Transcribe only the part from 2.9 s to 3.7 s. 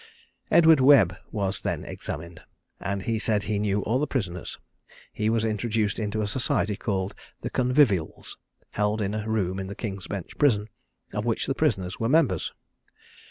he said he